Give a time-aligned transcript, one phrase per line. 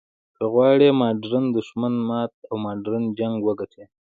[0.35, 3.83] که غواړې ماډرن دښمن مات او ماډرن جنګ وګټې.